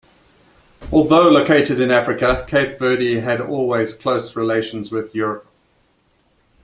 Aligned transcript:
Although 0.91 1.29
located 1.29 1.79
in 1.79 1.91
Africa, 1.91 2.43
Cape 2.49 2.79
Verde 2.79 3.19
had 3.19 3.39
always 3.39 3.93
close 3.93 4.35
relations 4.35 4.91
with 4.91 5.13
Europe. 5.13 5.45